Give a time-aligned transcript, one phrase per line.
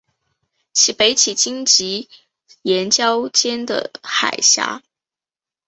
[0.73, 2.09] 其北起荆棘
[2.63, 4.81] 岩礁间的海峡。